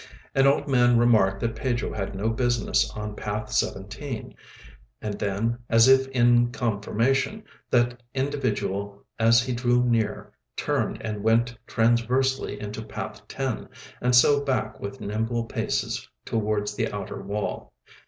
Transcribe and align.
An 0.33 0.47
old 0.47 0.67
man 0.67 0.97
remarked 0.97 1.41
that 1.41 1.55
Pedro 1.55 1.93
had 1.93 2.15
no 2.15 2.27
business 2.29 2.89
on 2.95 3.15
path 3.15 3.51
Seventeen, 3.51 4.33
and 4.99 5.19
then, 5.19 5.59
as 5.69 5.87
if 5.87 6.07
in 6.07 6.51
confirmation, 6.51 7.43
that 7.69 8.01
individual 8.15 9.05
as 9.19 9.43
he 9.43 9.53
drew 9.53 9.83
near 9.83 10.31
turned 10.57 10.99
and 11.03 11.21
went 11.21 11.55
transversely 11.67 12.59
into 12.59 12.81
path 12.81 13.27
Ten, 13.27 13.69
and 14.01 14.15
so 14.15 14.41
back 14.43 14.79
with 14.79 14.99
nimble 15.01 15.45
paces 15.45 16.09
towards 16.25 16.73
the 16.73 16.91
outer 16.91 17.21
wall. 17.21 17.71